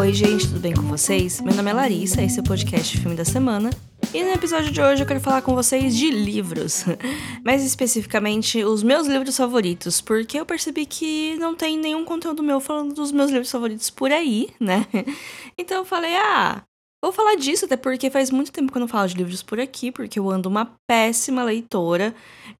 [0.00, 1.42] Oi, gente, tudo bem com vocês?
[1.42, 3.68] Meu nome é Larissa, esse é o podcast Filme da Semana.
[4.14, 6.86] E no episódio de hoje eu quero falar com vocês de livros,
[7.44, 12.60] mais especificamente os meus livros favoritos, porque eu percebi que não tem nenhum conteúdo meu
[12.60, 14.86] falando dos meus livros favoritos por aí, né?
[15.58, 16.62] Então eu falei, ah,
[17.02, 19.58] vou falar disso, até porque faz muito tempo que eu não falo de livros por
[19.58, 22.14] aqui, porque eu ando uma péssima leitora.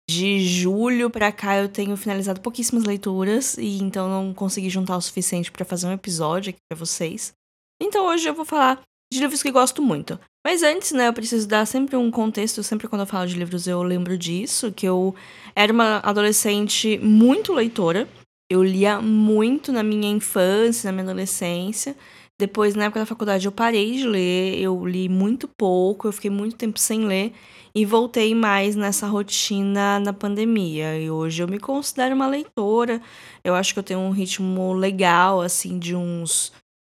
[0.09, 5.01] De julho pra cá eu tenho finalizado pouquíssimas leituras e então não consegui juntar o
[5.01, 7.33] suficiente para fazer um episódio aqui para vocês.
[7.81, 8.81] Então hoje eu vou falar
[9.13, 10.19] de livros que gosto muito.
[10.45, 13.67] Mas antes, né, eu preciso dar sempre um contexto, sempre quando eu falo de livros
[13.67, 15.15] eu lembro disso, que eu
[15.55, 18.09] era uma adolescente muito leitora.
[18.51, 21.95] Eu lia muito na minha infância, na minha adolescência.
[22.41, 26.31] Depois, na época da faculdade, eu parei de ler, eu li muito pouco, eu fiquei
[26.31, 27.35] muito tempo sem ler
[27.75, 30.99] e voltei mais nessa rotina na pandemia.
[30.99, 33.03] E hoje eu me considero uma leitora.
[33.45, 36.51] Eu acho que eu tenho um ritmo legal, assim, de uns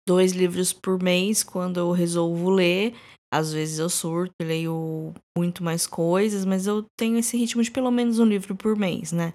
[0.08, 2.94] dois livros por mês quando eu resolvo ler.
[3.30, 7.70] Às vezes eu surto e leio muito mais coisas, mas eu tenho esse ritmo de
[7.70, 9.34] pelo menos um livro por mês, né?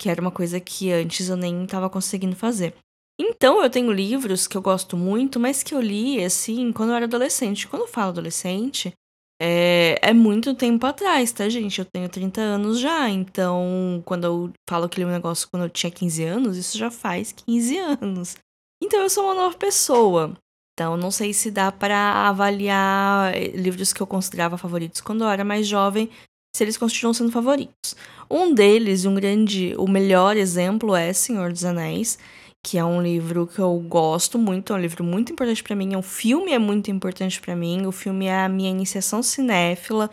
[0.00, 2.74] Que era uma coisa que antes eu nem estava conseguindo fazer.
[3.22, 6.96] Então eu tenho livros que eu gosto muito, mas que eu li assim quando eu
[6.96, 7.68] era adolescente.
[7.68, 8.94] Quando eu falo adolescente,
[9.38, 11.78] é, é muito tempo atrás, tá, gente?
[11.78, 16.24] Eu tenho 30 anos já, então quando eu falo aquele negócio quando eu tinha 15
[16.24, 18.36] anos, isso já faz 15 anos.
[18.82, 20.34] Então eu sou uma nova pessoa.
[20.72, 25.28] Então não sei se dá para avaliar eh, livros que eu considerava favoritos quando eu
[25.28, 26.08] era mais jovem,
[26.56, 27.94] se eles continuam sendo favoritos.
[28.30, 32.18] Um deles, um grande, o melhor exemplo é Senhor dos Anéis
[32.62, 35.94] que é um livro que eu gosto muito, é um livro muito importante para mim,
[35.96, 40.10] o é filme é muito importante para mim, o filme é a minha iniciação cinéfila,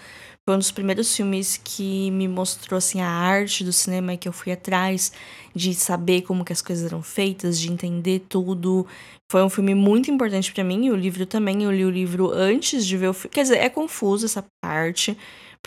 [0.47, 4.31] foi um dos primeiros filmes que me mostrou assim a arte do cinema que eu
[4.31, 5.11] fui atrás
[5.53, 8.87] de saber como que as coisas eram feitas, de entender tudo.
[9.29, 12.31] Foi um filme muito importante para mim, e o livro também, eu li o livro
[12.31, 13.33] antes de ver o filme.
[13.33, 15.17] Quer dizer, é confuso essa parte,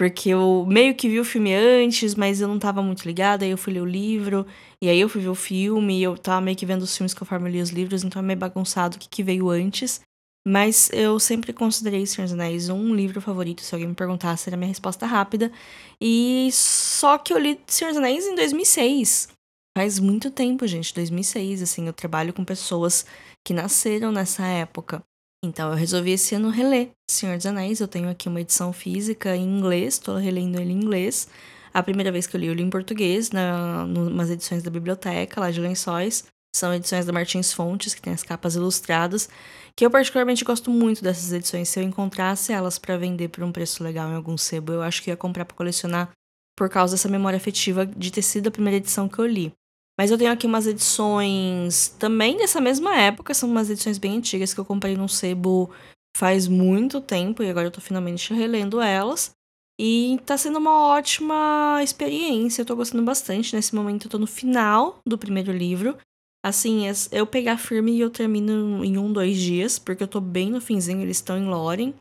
[0.00, 3.50] porque eu meio que vi o filme antes, mas eu não tava muito ligada, aí
[3.50, 4.46] eu fui ler o livro,
[4.80, 7.12] e aí eu fui ver o filme, e eu tava meio que vendo os filmes
[7.12, 10.00] conforme eu li os livros, então é meio bagunçado o que, que veio antes.
[10.42, 14.56] Mas eu sempre considerei Senhor dos Anéis um livro favorito, se alguém me perguntasse, era
[14.56, 15.52] minha resposta rápida.
[16.00, 19.28] E só que eu li Senhor dos Anéis em 2006.
[19.76, 23.04] Faz muito tempo, gente, 2006, assim, eu trabalho com pessoas
[23.44, 25.02] que nasceram nessa época.
[25.42, 27.80] Então eu resolvi esse ano reler Senhor dos Anéis.
[27.80, 31.28] Eu tenho aqui uma edição física em inglês, estou relendo ele em inglês.
[31.72, 35.40] A primeira vez que eu li, eu li em português, na, umas edições da biblioteca,
[35.40, 36.24] lá de Lençóis.
[36.54, 39.28] São edições da Martins Fontes, que tem as capas ilustradas,
[39.76, 41.68] que eu particularmente gosto muito dessas edições.
[41.68, 45.02] Se eu encontrasse elas para vender por um preço legal em algum sebo, eu acho
[45.02, 46.10] que ia comprar para colecionar
[46.58, 49.52] por causa dessa memória afetiva de ter sido a primeira edição que eu li.
[50.00, 54.54] Mas eu tenho aqui umas edições também dessa mesma época, são umas edições bem antigas
[54.54, 55.70] que eu comprei num sebo
[56.16, 59.32] faz muito tempo e agora eu tô finalmente relendo elas.
[59.78, 63.54] E tá sendo uma ótima experiência, eu tô gostando bastante.
[63.54, 65.98] Nesse momento eu tô no final do primeiro livro.
[66.42, 70.50] Assim, eu pegar firme e eu termino em um, dois dias, porque eu tô bem
[70.50, 71.92] no finzinho, eles estão em Loren.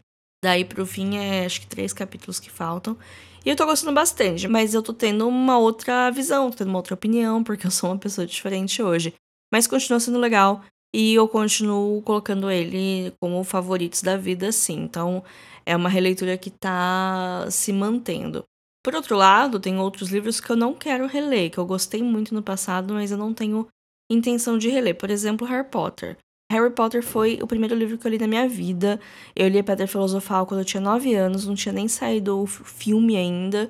[0.42, 2.98] Daí pro fim é acho que três capítulos que faltam.
[3.46, 6.80] E eu tô gostando bastante, mas eu tô tendo uma outra visão, tô tendo uma
[6.80, 9.14] outra opinião, porque eu sou uma pessoa diferente hoje.
[9.52, 10.64] Mas continua sendo legal
[10.94, 14.82] e eu continuo colocando ele como favoritos da vida, sim.
[14.84, 15.24] Então
[15.66, 18.44] é uma releitura que tá se mantendo.
[18.84, 22.34] Por outro lado, tem outros livros que eu não quero reler, que eu gostei muito
[22.34, 23.68] no passado, mas eu não tenho
[24.12, 24.96] intenção de reler.
[24.96, 26.18] Por exemplo, Harry Potter.
[26.52, 29.00] Harry Potter foi o primeiro livro que eu li na minha vida.
[29.36, 32.48] Eu li a Pedra Filosofal quando eu tinha 9 anos, não tinha nem saído o
[32.48, 33.70] filme ainda.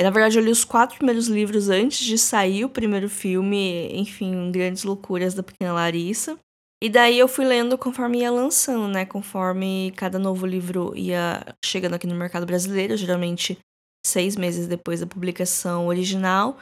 [0.00, 4.50] Na verdade, eu li os quatro primeiros livros antes de sair o primeiro filme, enfim,
[4.50, 6.38] Grandes Loucuras da Pequena Larissa.
[6.82, 9.04] E daí eu fui lendo conforme ia lançando, né?
[9.04, 13.58] Conforme cada novo livro ia chegando aqui no mercado brasileiro, geralmente
[14.06, 16.56] seis meses depois da publicação original.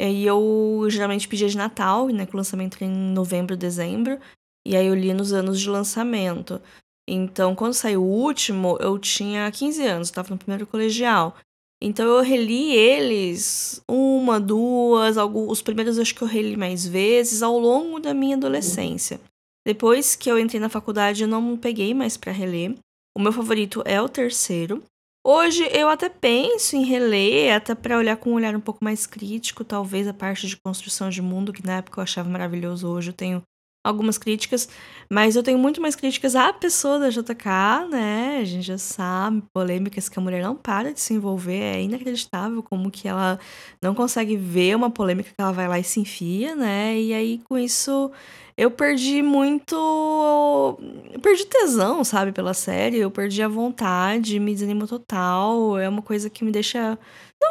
[0.00, 2.26] E eu geralmente pedia de Natal, né?
[2.26, 4.20] Que o lançamento era em novembro, dezembro.
[4.66, 6.60] E aí eu li nos anos de lançamento.
[7.08, 11.36] Então, quando saiu o último, eu tinha 15 anos, estava no primeiro colegial.
[11.82, 17.42] Então eu reli eles uma, duas, alguns, os primeiros acho que eu reli mais vezes
[17.42, 19.20] ao longo da minha adolescência.
[19.66, 22.74] Depois que eu entrei na faculdade, eu não peguei mais para reler.
[23.14, 24.82] O meu favorito é o terceiro.
[25.26, 29.06] Hoje eu até penso em reler, até para olhar com um olhar um pouco mais
[29.06, 33.10] crítico, talvez a parte de construção de mundo, que na época eu achava maravilhoso, hoje
[33.10, 33.42] eu tenho
[33.84, 34.68] algumas críticas,
[35.10, 38.38] mas eu tenho muito mais críticas à pessoa da JK, né?
[38.40, 42.62] A gente já sabe, polêmicas que a mulher não para de se envolver, é inacreditável
[42.62, 43.38] como que ela
[43.82, 46.98] não consegue ver uma polêmica que ela vai lá e se enfia, né?
[46.98, 48.10] E aí com isso
[48.56, 49.74] eu perdi muito.
[51.12, 52.98] Eu perdi tesão, sabe, pela série.
[52.98, 55.76] Eu perdi a vontade, me desanimou total.
[55.78, 56.96] É uma coisa que me deixa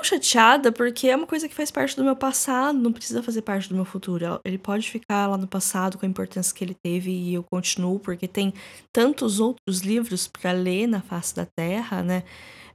[0.03, 3.69] chateada, porque é uma coisa que faz parte do meu passado, não precisa fazer parte
[3.69, 4.39] do meu futuro.
[4.43, 7.99] Ele pode ficar lá no passado com a importância que ele teve e eu continuo,
[7.99, 8.53] porque tem
[8.91, 12.23] tantos outros livros para ler na face da Terra, né?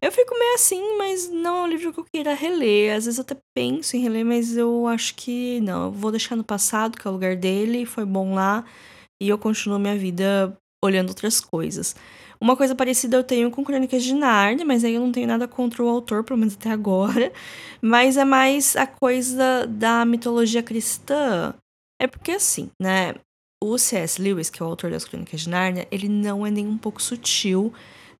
[0.00, 2.96] Eu fico meio assim, mas não é um livro que eu queira reler.
[2.96, 5.86] Às vezes eu até penso em reler, mas eu acho que não.
[5.86, 8.64] Eu vou deixar no passado, que é o lugar dele, foi bom lá,
[9.20, 11.96] e eu continuo minha vida olhando outras coisas.
[12.40, 15.48] Uma coisa parecida eu tenho com Crônicas de Narnia, mas aí eu não tenho nada
[15.48, 17.32] contra o autor, pelo menos até agora.
[17.82, 21.54] Mas é mais a coisa da mitologia cristã.
[22.00, 23.14] É porque assim, né?
[23.62, 24.22] O C.S.
[24.22, 27.02] Lewis, que é o autor das Crônicas de Narnia, ele não é nem um pouco
[27.02, 27.72] sutil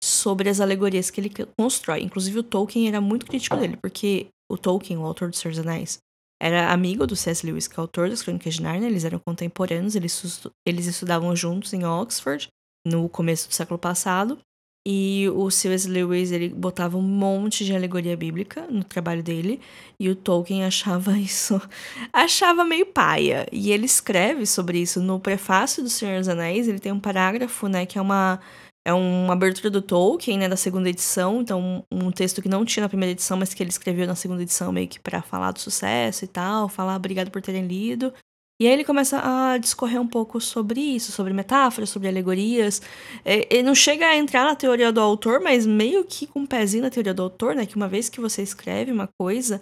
[0.02, 2.02] sobre as alegorias que ele constrói.
[2.02, 5.60] Inclusive, o Tolkien era muito crítico dele, porque o Tolkien, o autor dos Senhor dos
[5.64, 5.98] Anéis,
[6.42, 7.46] era amigo do C.S.
[7.46, 11.72] Lewis, que é autor das Crônicas de Narnia, eles eram contemporâneos, eles, eles estudavam juntos
[11.72, 12.48] em Oxford
[12.86, 14.38] no começo do século passado.
[14.86, 15.86] E o C.S.
[15.86, 19.60] Lewis, ele botava um monte de alegoria bíblica no trabalho dele,
[20.00, 21.60] e o Tolkien achava isso,
[22.10, 23.46] achava meio paia.
[23.52, 27.68] E ele escreve sobre isso no prefácio do Senhor dos Anéis, ele tem um parágrafo,
[27.68, 28.40] né, que é uma
[28.86, 32.84] é uma abertura do Tolkien, né, da segunda edição, então um texto que não tinha
[32.84, 35.60] na primeira edição, mas que ele escreveu na segunda edição meio que para falar do
[35.60, 38.14] sucesso e tal, falar obrigado por terem lido.
[38.60, 42.82] E aí ele começa a discorrer um pouco sobre isso, sobre metáforas, sobre alegorias.
[43.24, 46.46] É, ele não chega a entrar na teoria do autor, mas meio que com um
[46.46, 47.66] pezinho na teoria do autor, né?
[47.66, 49.60] Que uma vez que você escreve uma coisa,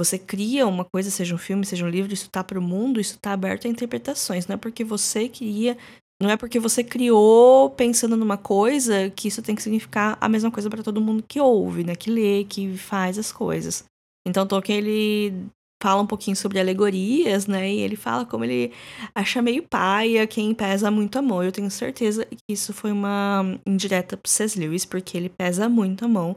[0.00, 3.18] você cria uma coisa, seja um filme, seja um livro, isso tá pro mundo, isso
[3.20, 4.46] tá aberto a interpretações.
[4.46, 5.76] Não é porque você queria
[6.22, 10.50] não é porque você criou pensando numa coisa que isso tem que significar a mesma
[10.50, 11.94] coisa para todo mundo que ouve, né?
[11.96, 13.84] Que lê, que faz as coisas.
[14.26, 17.72] Então Tolkien ele fala um pouquinho sobre alegorias, né?
[17.72, 18.72] E ele fala como ele
[19.14, 21.42] acha meio paia quem pesa muito a mão.
[21.42, 24.58] Eu tenho certeza que isso foi uma indireta pro C.S.
[24.58, 26.36] Lewis, porque ele pesa muito a mão.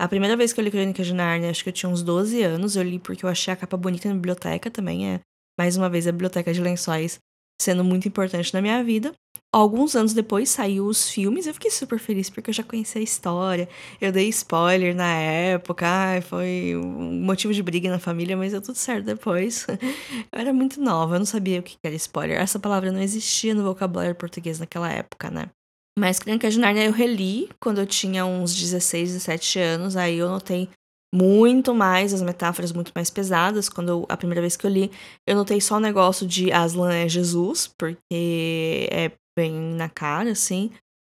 [0.00, 2.42] A primeira vez que eu li Crônica de Narnia, acho que eu tinha uns 12
[2.42, 2.76] anos.
[2.76, 5.08] Eu li porque eu achei a capa bonita na biblioteca também.
[5.08, 5.20] É,
[5.58, 7.18] mais uma vez, a biblioteca de lençóis
[7.60, 9.12] sendo muito importante na minha vida.
[9.54, 13.04] Alguns anos depois saiu os filmes, eu fiquei super feliz porque eu já conhecia a
[13.04, 13.68] história.
[14.00, 15.86] Eu dei spoiler na época,
[16.22, 19.64] foi um motivo de briga na família, mas deu tudo certo depois.
[20.32, 22.36] Eu era muito nova, eu não sabia o que era spoiler.
[22.40, 25.48] Essa palavra não existia no vocabulário português naquela época, né?
[25.96, 30.28] Mas Crônica de Narnia eu reli quando eu tinha uns 16, 17 anos, aí eu
[30.28, 30.68] notei
[31.14, 33.68] muito mais, as metáforas muito mais pesadas.
[33.68, 34.90] Quando eu, a primeira vez que eu li,
[35.24, 40.72] eu notei só o negócio de Aslan é Jesus, porque é bem na cara, assim.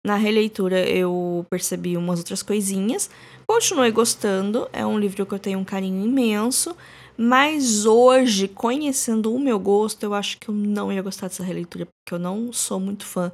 [0.06, 3.10] Na releitura eu percebi umas outras coisinhas.
[3.48, 6.78] Continuei gostando, é um livro que eu tenho um carinho imenso.
[7.18, 11.88] Mas hoje, conhecendo o meu gosto, eu acho que eu não ia gostar dessa releitura,
[11.88, 13.32] porque eu não sou muito fã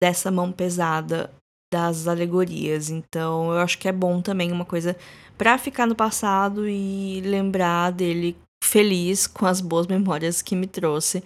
[0.00, 1.28] dessa mão pesada
[1.74, 2.88] das alegorias.
[2.88, 4.96] Então, eu acho que é bom também uma coisa
[5.36, 11.22] para ficar no passado e lembrar dele feliz com as boas memórias que me trouxe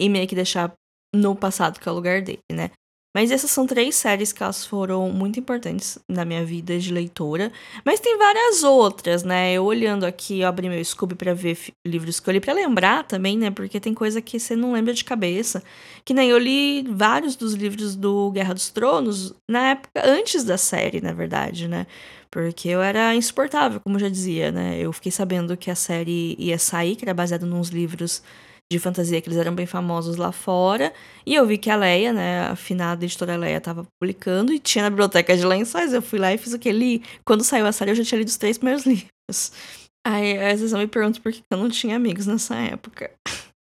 [0.00, 0.72] e meio que deixar
[1.14, 2.72] no passado que é o lugar dele, né?
[3.14, 7.52] Mas essas são três séries que elas foram muito importantes na minha vida de leitora.
[7.84, 9.52] Mas tem várias outras, né?
[9.52, 13.04] Eu olhando aqui, eu abri meu Scooby para ver livros que eu li pra lembrar
[13.04, 13.50] também, né?
[13.50, 15.62] Porque tem coisa que você não lembra de cabeça.
[16.04, 20.56] Que nem eu li vários dos livros do Guerra dos Tronos na época antes da
[20.56, 21.86] série, na verdade, né?
[22.30, 24.78] Porque eu era insuportável, como já dizia, né?
[24.78, 28.22] Eu fiquei sabendo que a série ia sair, que era baseada nos livros
[28.72, 30.92] de fantasia que eles eram bem famosos lá fora.
[31.24, 34.82] E eu vi que a Leia, né, a afinada editora Leia, tava publicando e tinha
[34.84, 35.92] na biblioteca de lençóis.
[35.92, 37.02] Eu fui lá e fiz o que li.
[37.24, 39.52] Quando saiu a série, eu já tinha lido os três primeiros livros.
[40.04, 43.10] Aí, às vezes eu me pergunto por que eu não tinha amigos nessa época.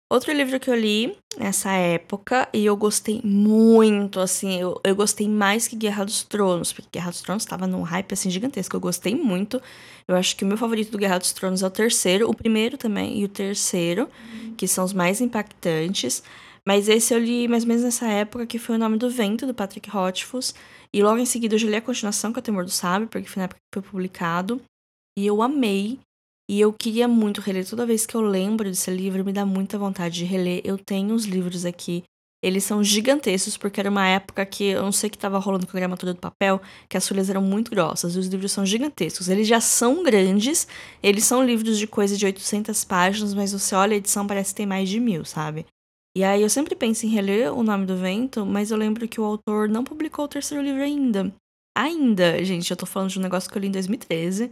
[0.09, 5.27] Outro livro que eu li nessa época e eu gostei muito, assim, eu, eu gostei
[5.27, 8.73] mais que Guerra dos Tronos, porque Guerra dos Tronos estava num hype assim gigantesco.
[8.73, 9.61] Eu gostei muito.
[10.07, 12.77] Eu acho que o meu favorito do Guerra dos Tronos é o terceiro, o primeiro
[12.77, 14.09] também e o terceiro,
[14.55, 16.23] que são os mais impactantes.
[16.65, 19.45] Mas esse eu li mais ou menos nessa época, que foi O Nome do Vento,
[19.45, 20.55] do Patrick Rothfuss.
[20.93, 23.09] E logo em seguida eu já li a continuação, que é o Temor do Sábio,
[23.09, 24.61] porque foi na época que foi publicado.
[25.19, 25.99] E eu amei.
[26.49, 27.67] E eu queria muito reler.
[27.67, 30.61] Toda vez que eu lembro desse livro, me dá muita vontade de reler.
[30.63, 32.03] Eu tenho os livros aqui.
[32.41, 35.75] Eles são gigantescos, porque era uma época que eu não sei que estava rolando com
[35.75, 38.15] a gramatura do papel, que as folhas eram muito grossas.
[38.15, 39.27] E os livros são gigantescos.
[39.27, 40.67] Eles já são grandes,
[41.01, 44.57] eles são livros de coisa de 800 páginas, mas você olha a edição, parece que
[44.57, 45.65] tem mais de mil, sabe?
[46.15, 49.19] E aí eu sempre penso em reler O Nome do Vento, mas eu lembro que
[49.19, 51.33] o autor não publicou o terceiro livro ainda.
[51.77, 54.51] Ainda, gente, eu tô falando de um negócio que eu li em 2013.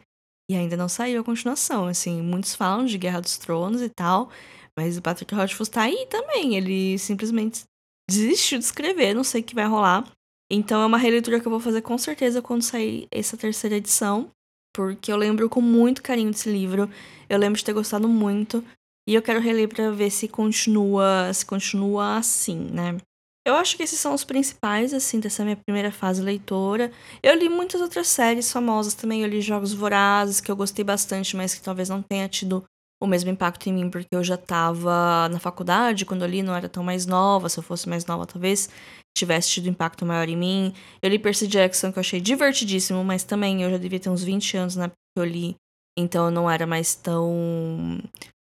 [0.50, 4.30] E ainda não saiu a continuação, assim, muitos falam de Guerra dos Tronos e tal,
[4.78, 7.64] mas o Patrick Rothfuss tá aí também, ele simplesmente
[8.10, 10.08] desistiu de escrever, não sei o que vai rolar.
[10.52, 14.30] Então é uma releitura que eu vou fazer com certeza quando sair essa terceira edição,
[14.76, 16.90] porque eu lembro com muito carinho desse livro.
[17.28, 18.64] Eu lembro de ter gostado muito
[19.08, 22.98] e eu quero reler para ver se continua, se continua assim, né?
[23.46, 26.92] Eu acho que esses são os principais, assim, dessa minha primeira fase leitora.
[27.22, 29.22] Eu li muitas outras séries famosas também.
[29.22, 32.64] Eu li Jogos Vorazes, que eu gostei bastante, mas que talvez não tenha tido
[33.02, 36.56] o mesmo impacto em mim, porque eu já tava na faculdade, quando eu li não
[36.56, 38.70] era tão mais nova, se eu fosse mais nova talvez
[39.18, 40.74] tivesse tido impacto maior em mim.
[41.02, 44.24] Eu li Percy Jackson, que eu achei divertidíssimo, mas também eu já devia ter uns
[44.24, 45.56] 20 anos na época que eu li,
[45.98, 48.02] então eu não era mais tão...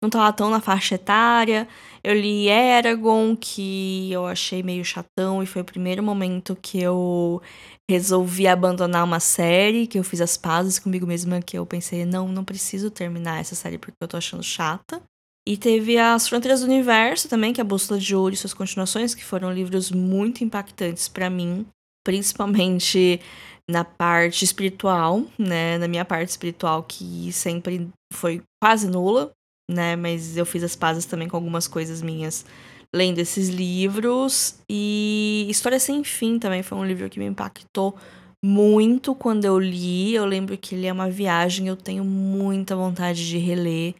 [0.01, 1.68] não tava tão na faixa etária.
[2.04, 7.42] Eu li Eragon, que eu achei meio chatão, e foi o primeiro momento que eu
[7.89, 12.27] resolvi abandonar uma série, que eu fiz as pazes comigo mesma, que eu pensei, não,
[12.27, 15.01] não preciso terminar essa série porque eu tô achando chata.
[15.48, 18.54] E teve As Fronteiras do Universo também, que é a Bússola de Ouro e suas
[18.54, 21.66] continuações, que foram livros muito impactantes para mim,
[22.06, 23.22] principalmente
[23.70, 29.32] na parte espiritual, né, na minha parte espiritual que sempre foi quase nula,
[29.69, 32.45] né, mas eu fiz as pazes também com algumas coisas minhas
[32.93, 34.59] lendo esses livros.
[34.69, 37.95] E História Sem Fim também foi um livro que me impactou
[38.43, 40.13] muito quando eu li.
[40.13, 43.95] Eu lembro que ele é uma viagem, eu tenho muita vontade de reler.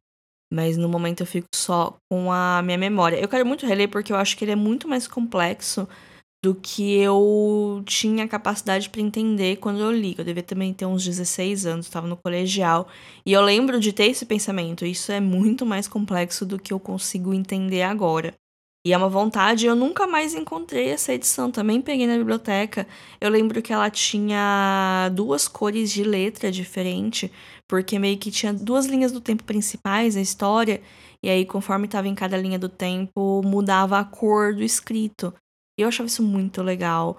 [0.52, 3.18] Mas no momento eu fico só com a minha memória.
[3.18, 5.88] Eu quero muito reler porque eu acho que ele é muito mais complexo
[6.44, 10.16] do que eu tinha capacidade para entender quando eu li.
[10.18, 12.88] Eu devia também ter uns 16 anos, estava no colegial.
[13.26, 14.86] E eu lembro de ter esse pensamento.
[14.86, 18.34] Isso é muito mais complexo do que eu consigo entender agora.
[18.86, 21.52] E é uma vontade, eu nunca mais encontrei essa edição.
[21.52, 22.88] Também peguei na biblioteca.
[23.20, 27.30] Eu lembro que ela tinha duas cores de letra diferente,
[27.68, 30.82] porque meio que tinha duas linhas do tempo principais, a história,
[31.22, 35.34] e aí conforme estava em cada linha do tempo, mudava a cor do escrito.
[35.78, 37.18] E eu achava isso muito legal.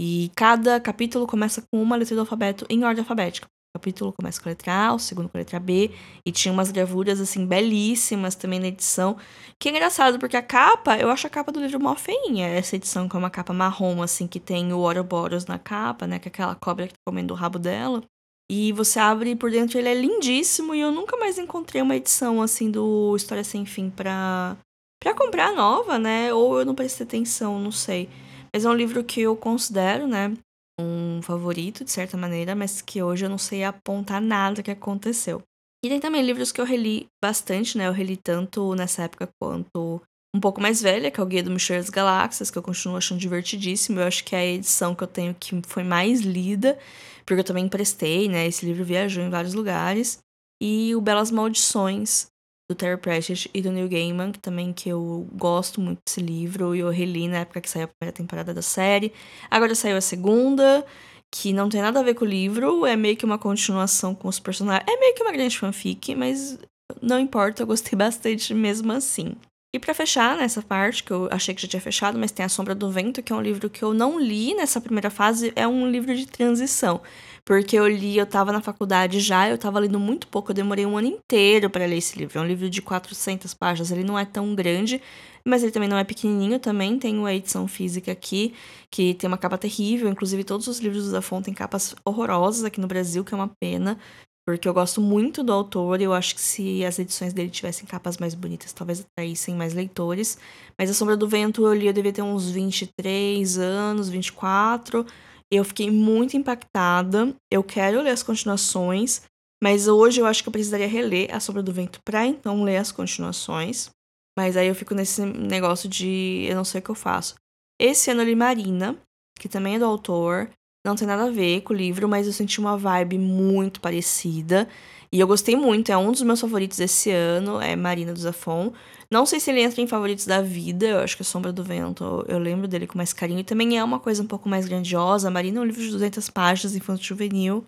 [0.00, 3.46] E cada capítulo começa com uma letra do alfabeto em ordem alfabética.
[3.46, 5.92] O capítulo começa com a letra A, o segundo com a letra B,
[6.26, 9.16] e tinha umas gravuras, assim, belíssimas também na edição.
[9.60, 12.48] Que é engraçado, porque a capa, eu acho a capa do livro mó feinha.
[12.48, 16.18] Essa edição que é uma capa marrom, assim, que tem o Ouroboros na capa, né?
[16.18, 18.02] Que é aquela cobra que tá comendo o rabo dela.
[18.50, 22.42] E você abre por dentro, ele é lindíssimo, e eu nunca mais encontrei uma edição,
[22.42, 24.56] assim, do História Sem Fim pra,
[25.00, 26.32] pra comprar nova, né?
[26.32, 28.08] Ou eu não prestei atenção, não sei.
[28.54, 30.34] Mas é um livro que eu considero, né?
[30.80, 35.42] um favorito, de certa maneira, mas que hoje eu não sei apontar nada que aconteceu.
[35.84, 37.86] E tem também livros que eu reli bastante, né?
[37.86, 40.02] Eu reli tanto nessa época quanto
[40.34, 42.96] um pouco mais velha, que é o Guia do Mochileiro das Galáxias, que eu continuo
[42.96, 44.00] achando divertidíssimo.
[44.00, 46.78] Eu acho que é a edição que eu tenho que foi mais lida,
[47.24, 48.46] porque eu também emprestei, né?
[48.46, 50.18] Esse livro viajou em vários lugares.
[50.62, 52.26] E o Belas Maldições,
[52.70, 56.72] do Terry Pratchett e do Neil Gaiman, que também que eu gosto muito desse livro,
[56.72, 59.12] e eu reli na época que saiu a primeira temporada da série.
[59.50, 60.86] Agora saiu a segunda,
[61.32, 64.28] que não tem nada a ver com o livro, é meio que uma continuação com
[64.28, 64.84] os personagens.
[64.88, 66.60] É meio que uma grande fanfic, mas
[67.02, 69.34] não importa, eu gostei bastante mesmo assim.
[69.74, 72.48] E para fechar nessa parte, que eu achei que já tinha fechado, mas tem A
[72.48, 75.66] Sombra do Vento, que é um livro que eu não li nessa primeira fase, é
[75.66, 77.00] um livro de transição.
[77.44, 80.86] Porque eu li, eu tava na faculdade já, eu tava lendo muito pouco, eu demorei
[80.86, 82.38] um ano inteiro para ler esse livro.
[82.38, 85.00] É um livro de 400 páginas, ele não é tão grande,
[85.44, 86.98] mas ele também não é pequenininho também.
[86.98, 88.54] Tem a edição física aqui,
[88.90, 90.08] que tem uma capa terrível.
[90.08, 93.50] Inclusive, todos os livros do Zafon têm capas horrorosas aqui no Brasil, que é uma
[93.60, 93.98] pena.
[94.46, 97.86] Porque eu gosto muito do autor e eu acho que se as edições dele tivessem
[97.86, 100.38] capas mais bonitas, talvez atraíssem mais leitores.
[100.78, 105.06] Mas A Sombra do Vento eu li, eu devia ter uns 23 anos, 24.
[105.50, 107.34] Eu fiquei muito impactada.
[107.50, 109.22] Eu quero ler as continuações,
[109.62, 112.76] mas hoje eu acho que eu precisaria reler A Sombra do Vento para então ler
[112.76, 113.90] as continuações.
[114.38, 117.34] Mas aí eu fico nesse negócio de eu não sei o que eu faço.
[117.80, 118.96] Esse ano eu li Marina,
[119.38, 120.50] que também é do autor.
[120.84, 124.66] Não tem nada a ver com o livro, mas eu senti uma vibe muito parecida.
[125.12, 128.72] E eu gostei muito, é um dos meus favoritos esse ano, é Marina do Zafon.
[129.10, 131.64] Não sei se ele entra em favoritos da vida, eu acho que é Sombra do
[131.64, 133.40] Vento, eu lembro dele com mais carinho.
[133.40, 135.30] E também é uma coisa um pouco mais grandiosa.
[135.30, 137.64] Marina é um livro de 200 páginas, infanto juvenil.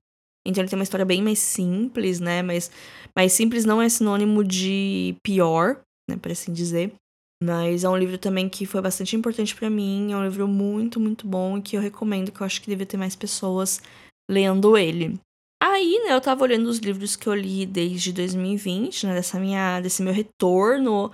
[0.47, 2.43] Então ele tem uma história bem mais simples, né?
[2.43, 2.71] Mas,
[3.15, 6.17] mas simples não é sinônimo de pior, né?
[6.17, 6.93] Por assim dizer.
[7.43, 10.13] Mas é um livro também que foi bastante importante para mim.
[10.13, 12.87] É um livro muito, muito bom e que eu recomendo, que eu acho que devia
[12.87, 13.83] ter mais pessoas
[14.31, 15.19] lendo ele.
[15.61, 19.81] Aí, né, eu tava olhando os livros que eu li desde 2020, né, dessa minha,
[19.81, 21.13] desse meu retorno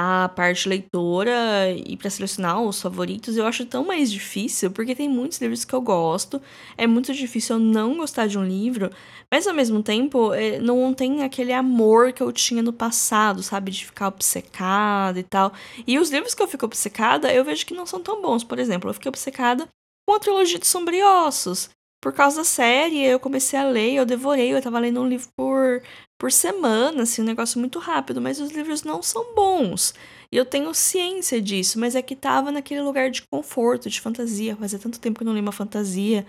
[0.00, 5.08] a parte leitora e para selecionar os favoritos eu acho tão mais difícil, porque tem
[5.08, 6.40] muitos livros que eu gosto,
[6.76, 8.90] é muito difícil eu não gostar de um livro,
[9.28, 13.72] mas ao mesmo tempo é, não tem aquele amor que eu tinha no passado, sabe?
[13.72, 15.52] De ficar obcecada e tal.
[15.84, 18.44] E os livros que eu fico obcecada, eu vejo que não são tão bons.
[18.44, 19.66] Por exemplo, eu fiquei obcecada
[20.06, 21.70] com a trilogia de Sombriossos.
[22.00, 25.28] Por causa da série, eu comecei a ler, eu devorei, eu tava lendo um livro
[25.36, 25.82] por
[26.18, 29.94] por semana, assim, um negócio muito rápido, mas os livros não são bons.
[30.32, 34.56] E eu tenho ciência disso, mas é que tava naquele lugar de conforto, de fantasia.
[34.56, 36.26] Fazia tanto tempo que eu não li uma fantasia.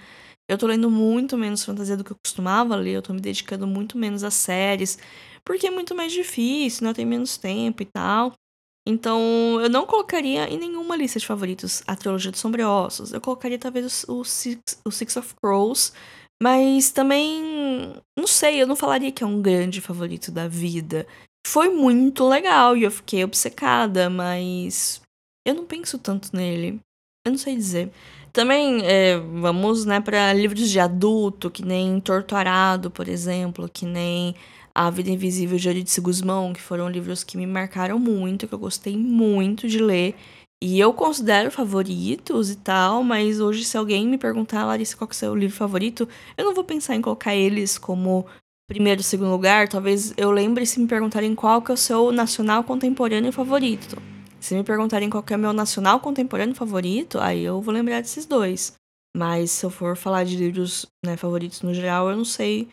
[0.48, 3.68] Eu tô lendo muito menos fantasia do que eu costumava ler, eu tô me dedicando
[3.68, 4.98] muito menos a séries,
[5.44, 6.94] porque é muito mais difícil, né?
[6.94, 8.34] Tenho menos tempo e tal.
[8.88, 13.14] Então, eu não colocaria em nenhuma lista de favoritos a trilogia de Sombreossos.
[13.14, 15.94] Eu colocaria talvez o, Six, o Six of Crows,
[16.42, 21.06] mas também, não sei, eu não falaria que é um grande favorito da vida.
[21.46, 25.02] Foi muito legal e eu fiquei obcecada, mas
[25.46, 26.80] eu não penso tanto nele.
[27.26, 27.92] Eu não sei dizer.
[28.32, 34.36] Também é, vamos né, para livros de adulto, que nem Torturado, por exemplo, que nem
[34.74, 38.60] A Vida Invisível de Eurídice Guzmão, que foram livros que me marcaram muito, que eu
[38.60, 40.16] gostei muito de ler.
[40.62, 45.14] E eu considero favoritos e tal, mas hoje se alguém me perguntar, Larissa, qual que
[45.14, 48.26] é o seu livro favorito, eu não vou pensar em colocar eles como
[48.70, 49.70] primeiro, segundo lugar.
[49.70, 54.02] Talvez eu lembre se me perguntarem qual que é o seu nacional contemporâneo favorito.
[54.40, 58.02] Se me perguntarem qual que é o meu nacional contemporâneo favorito, aí eu vou lembrar
[58.02, 58.74] desses dois.
[59.16, 62.68] Mas se eu for falar de livros né, favoritos no geral, eu não sei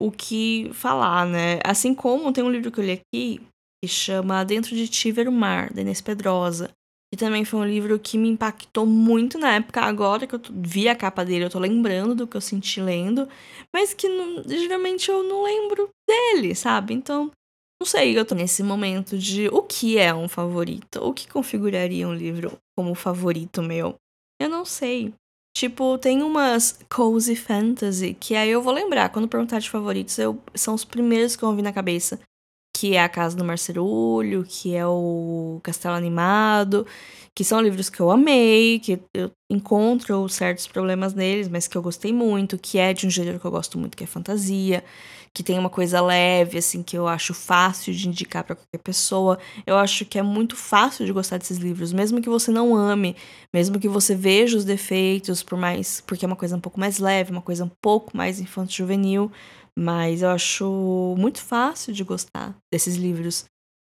[0.00, 1.58] o que falar, né?
[1.64, 3.40] Assim como tem um livro que eu li aqui
[3.82, 6.70] que chama Dentro de Ti Ver o Mar, da Inês Pedrosa.
[7.12, 9.82] E também foi um livro que me impactou muito na época.
[9.82, 13.28] Agora que eu vi a capa dele, eu tô lembrando do que eu senti lendo.
[13.72, 16.94] Mas que não, geralmente eu não lembro dele, sabe?
[16.94, 17.30] Então,
[17.78, 21.04] não sei, eu tô nesse momento de o que é um favorito?
[21.04, 23.96] O que configuraria um livro como favorito meu?
[24.40, 25.12] Eu não sei.
[25.54, 29.10] Tipo, tem umas cozy fantasy que aí eu vou lembrar.
[29.10, 32.18] Quando perguntar de favoritos, eu, são os primeiros que eu vi na cabeça
[32.82, 36.84] que é A Casa do Marcerulho, que é o Castelo Animado,
[37.32, 41.82] que são livros que eu amei, que eu encontro certos problemas neles, mas que eu
[41.82, 44.82] gostei muito, que é de um gênero que eu gosto muito, que é fantasia,
[45.32, 49.38] que tem uma coisa leve, assim, que eu acho fácil de indicar para qualquer pessoa.
[49.64, 53.14] Eu acho que é muito fácil de gostar desses livros, mesmo que você não ame,
[53.54, 56.98] mesmo que você veja os defeitos, por mais, porque é uma coisa um pouco mais
[56.98, 59.30] leve, uma coisa um pouco mais infanto-juvenil.
[59.78, 63.44] Mas eu acho muito fácil de gostar desses livros.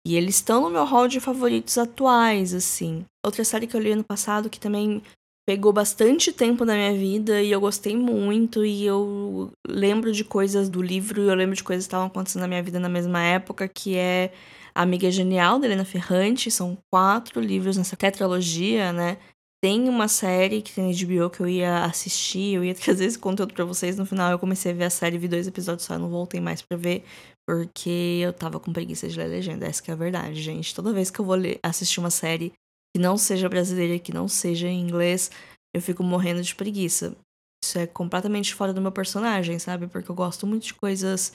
[0.06, 3.04] E eles estão no meu hall de favoritos atuais, assim.
[3.24, 5.02] Outra série que eu li ano passado que também
[5.46, 10.68] pegou bastante tempo na minha vida e eu gostei muito e eu lembro de coisas
[10.68, 13.22] do livro e eu lembro de coisas que estavam acontecendo na minha vida na mesma
[13.22, 14.32] época, que é
[14.74, 16.50] A Amiga Genial, da Helena Ferrante.
[16.50, 19.18] São quatro livros nessa tetralogia, né?
[19.64, 23.54] Tem uma série que tem HBO que eu ia assistir, eu ia trazer esse conteúdo
[23.54, 23.96] para vocês.
[23.96, 26.60] No final eu comecei a ver a série, vi dois episódios só, não voltei mais
[26.60, 27.02] para ver,
[27.48, 29.64] porque eu tava com preguiça de ler legenda.
[29.64, 30.74] Essa que é a verdade, gente.
[30.74, 32.52] Toda vez que eu vou ler, assistir uma série
[32.94, 35.30] que não seja brasileira, que não seja em inglês,
[35.74, 37.16] eu fico morrendo de preguiça.
[37.64, 39.86] Isso é completamente fora do meu personagem, sabe?
[39.86, 41.32] Porque eu gosto muito de coisas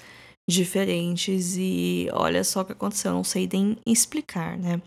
[0.47, 4.79] diferentes e olha só o que aconteceu, eu não sei nem explicar, né?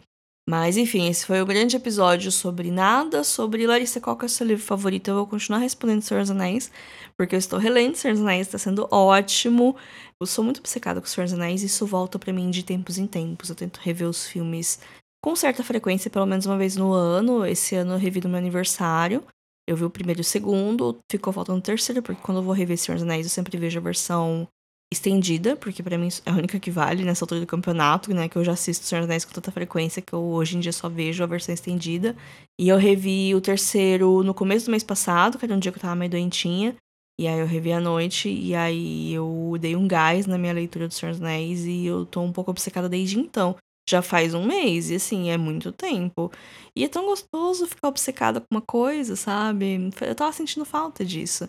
[0.49, 4.29] Mas enfim, esse foi o grande episódio sobre nada, sobre Larissa, qual que é o
[4.29, 5.09] seu livro favorito?
[5.09, 6.71] Eu vou continuar respondendo Senhor dos Anéis,
[7.17, 9.77] porque eu estou relendo Senhor dos Anéis, está sendo ótimo.
[10.21, 13.07] Eu sou muito obcecada com Senhor dos Anéis isso volta para mim de tempos em
[13.07, 13.51] tempos.
[13.51, 14.81] Eu tento rever os filmes
[15.25, 17.47] com certa frequência, pelo menos uma vez no ano.
[17.47, 19.23] Esse ano eu revi no meu aniversário.
[19.69, 22.53] Eu vi o primeiro e o segundo, ficou faltando o terceiro, porque quando eu vou
[22.53, 24.49] rever Senhor dos Anéis eu sempre vejo a versão
[24.93, 28.29] estendida, porque para mim é a única que vale nessa altura do campeonato, né?
[28.29, 30.73] Que eu já assisto Senhor dos Anéis com tanta frequência que eu hoje em dia
[30.73, 32.15] só vejo a versão estendida.
[32.61, 35.79] E eu revi o terceiro no começo do mês passado, que era um dia que
[35.79, 36.77] eu tava meio doentinha.
[37.21, 40.89] E aí eu revi à noite, e aí eu dei um gás na minha leitura
[40.89, 43.57] do Senhor dos Anéis e eu tô um pouco obcecada desde então.
[43.89, 46.31] Já faz um mês, e assim, é muito tempo.
[46.75, 49.91] E é tão gostoso ficar obcecada com uma coisa, sabe?
[50.01, 51.49] Eu tava sentindo falta disso.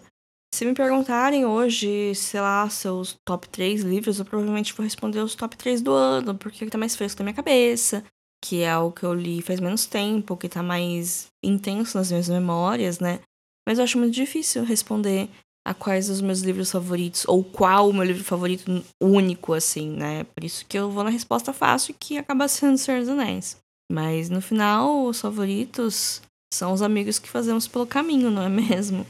[0.53, 5.33] Se me perguntarem hoje, sei lá, seus top 3 livros, eu provavelmente vou responder os
[5.33, 8.03] top 3 do ano, porque tá mais fresco na minha cabeça,
[8.39, 12.29] que é o que eu li faz menos tempo, que tá mais intenso nas minhas
[12.29, 13.19] memórias, né?
[13.67, 15.27] Mas eu acho muito difícil responder
[15.67, 20.23] a quais os meus livros favoritos, ou qual o meu livro favorito único, assim, né?
[20.23, 23.57] Por isso que eu vou na resposta fácil, que acaba sendo Senhor dos Anéis.
[23.91, 26.21] Mas no final, os favoritos
[26.53, 29.03] são os amigos que fazemos pelo caminho, não é mesmo?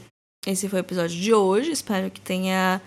[0.46, 1.70] Esse foi o episódio de hoje.
[1.70, 2.80] Espero que tenha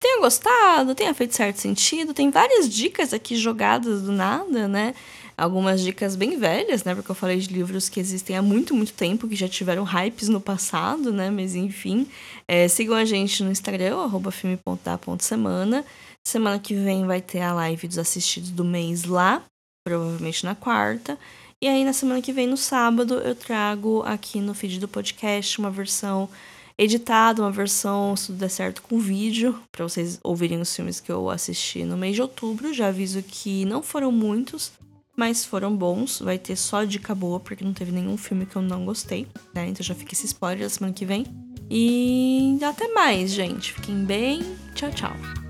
[0.00, 2.12] tenha gostado, tenha feito certo sentido.
[2.12, 4.94] Tem várias dicas aqui jogadas do nada, né?
[5.36, 6.94] Algumas dicas bem velhas, né?
[6.94, 10.28] Porque eu falei de livros que existem há muito, muito tempo, que já tiveram hypes
[10.28, 11.30] no passado, né?
[11.30, 12.06] Mas enfim,
[12.46, 15.84] é, sigam a gente no Instagram, arroba filme.da.semana.
[16.26, 19.42] Semana que vem vai ter a live dos assistidos do mês lá,
[19.86, 21.18] provavelmente na quarta.
[21.62, 25.58] E aí, na semana que vem, no sábado, eu trago aqui no feed do podcast
[25.58, 26.28] uma versão
[26.78, 31.10] editada, uma versão, se tudo der certo, com vídeo, para vocês ouvirem os filmes que
[31.10, 32.72] eu assisti no mês de outubro.
[32.72, 34.72] Já aviso que não foram muitos,
[35.16, 36.20] mas foram bons.
[36.20, 39.68] Vai ter só dica boa, porque não teve nenhum filme que eu não gostei, né?
[39.68, 41.24] Então já fica esse spoiler da semana que vem.
[41.70, 43.72] E até mais, gente.
[43.72, 44.42] Fiquem bem.
[44.74, 45.43] Tchau, tchau.